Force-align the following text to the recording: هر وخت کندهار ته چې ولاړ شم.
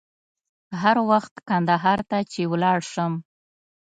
هر 0.81 0.97
وخت 1.09 1.33
کندهار 1.49 1.99
ته 2.09 2.17
چې 2.31 2.41
ولاړ 2.51 2.79
شم. 2.91 3.13